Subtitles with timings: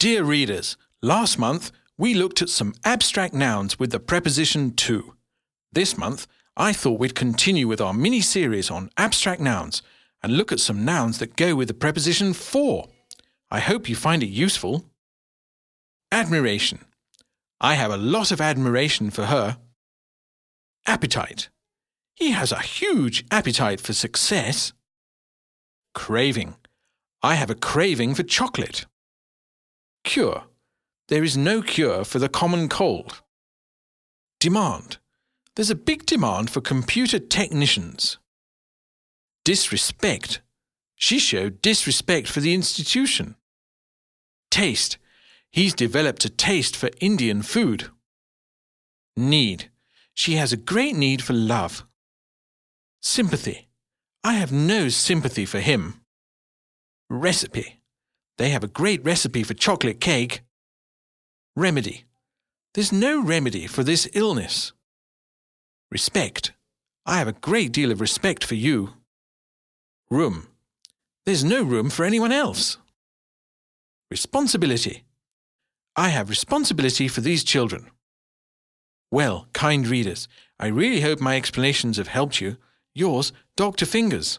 [0.00, 5.14] Dear readers, last month we looked at some abstract nouns with the preposition to.
[5.74, 6.26] This month,
[6.56, 9.82] I thought we'd continue with our mini series on abstract nouns
[10.22, 12.88] and look at some nouns that go with the preposition for.
[13.50, 14.86] I hope you find it useful.
[16.10, 16.86] Admiration.
[17.60, 19.58] I have a lot of admiration for her.
[20.86, 21.50] Appetite.
[22.14, 24.72] He has a huge appetite for success.
[25.94, 26.54] Craving.
[27.22, 28.86] I have a craving for chocolate.
[30.10, 30.42] Cure.
[31.06, 33.22] There is no cure for the common cold.
[34.40, 34.98] Demand.
[35.54, 38.18] There's a big demand for computer technicians.
[39.44, 40.40] Disrespect.
[40.96, 43.36] She showed disrespect for the institution.
[44.50, 44.98] Taste.
[45.48, 47.90] He's developed a taste for Indian food.
[49.16, 49.70] Need.
[50.12, 51.84] She has a great need for love.
[53.00, 53.68] Sympathy.
[54.24, 56.00] I have no sympathy for him.
[57.08, 57.79] Recipe.
[58.40, 60.40] They have a great recipe for chocolate cake.
[61.54, 62.04] Remedy.
[62.72, 64.72] There's no remedy for this illness.
[65.90, 66.52] Respect.
[67.04, 68.94] I have a great deal of respect for you.
[70.10, 70.46] Room.
[71.26, 72.78] There's no room for anyone else.
[74.10, 75.04] Responsibility.
[75.94, 77.90] I have responsibility for these children.
[79.10, 82.56] Well, kind readers, I really hope my explanations have helped you.
[82.94, 83.84] Yours, Dr.
[83.84, 84.38] Fingers.